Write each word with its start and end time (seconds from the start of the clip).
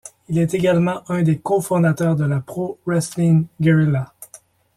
Il 0.29 0.39
est 0.39 0.55
également 0.55 1.03
un 1.11 1.21
des 1.21 1.37
cofondateurs 1.37 2.15
de 2.15 2.25
la 2.25 2.39
Pro 2.39 2.79
Wrestling 2.87 3.45
Guerilla. 3.61 4.11